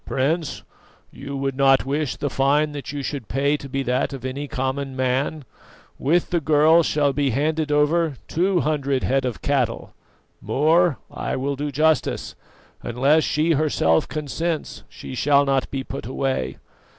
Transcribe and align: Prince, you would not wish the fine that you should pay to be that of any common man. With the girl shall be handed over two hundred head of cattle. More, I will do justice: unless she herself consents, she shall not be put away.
Prince, 0.03 0.63
you 1.11 1.37
would 1.37 1.55
not 1.55 1.85
wish 1.85 2.15
the 2.15 2.31
fine 2.31 2.71
that 2.71 2.91
you 2.91 3.03
should 3.03 3.27
pay 3.27 3.55
to 3.55 3.69
be 3.69 3.83
that 3.83 4.13
of 4.13 4.25
any 4.25 4.47
common 4.47 4.95
man. 4.95 5.45
With 5.99 6.31
the 6.31 6.39
girl 6.41 6.81
shall 6.81 7.13
be 7.13 7.29
handed 7.29 7.71
over 7.71 8.15
two 8.27 8.61
hundred 8.61 9.03
head 9.03 9.25
of 9.25 9.43
cattle. 9.43 9.93
More, 10.41 10.97
I 11.11 11.35
will 11.35 11.55
do 11.55 11.69
justice: 11.71 12.33
unless 12.81 13.23
she 13.23 13.51
herself 13.51 14.07
consents, 14.07 14.81
she 14.89 15.13
shall 15.13 15.45
not 15.45 15.69
be 15.69 15.83
put 15.83 16.07
away. 16.07 16.57